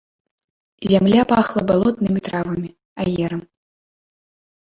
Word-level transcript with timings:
Зямля 0.91 1.23
пахла 1.31 1.61
балотнымі 1.71 2.19
травамі, 2.29 2.69
аерам. 3.05 3.43